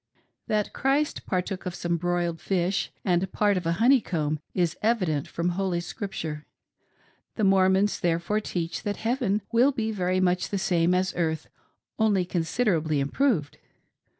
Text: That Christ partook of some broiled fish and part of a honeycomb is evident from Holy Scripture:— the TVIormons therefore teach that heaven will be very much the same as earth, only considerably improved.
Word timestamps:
That 0.47 0.73
Christ 0.73 1.27
partook 1.27 1.67
of 1.67 1.75
some 1.75 1.95
broiled 1.97 2.41
fish 2.41 2.91
and 3.05 3.31
part 3.31 3.55
of 3.55 3.67
a 3.67 3.73
honeycomb 3.73 4.39
is 4.55 4.75
evident 4.81 5.27
from 5.27 5.49
Holy 5.49 5.79
Scripture:— 5.79 6.47
the 7.35 7.43
TVIormons 7.43 7.99
therefore 8.01 8.39
teach 8.39 8.81
that 8.81 8.97
heaven 8.97 9.43
will 9.51 9.71
be 9.71 9.91
very 9.91 10.19
much 10.19 10.49
the 10.49 10.57
same 10.57 10.95
as 10.95 11.13
earth, 11.15 11.49
only 11.99 12.25
considerably 12.25 12.99
improved. 12.99 13.59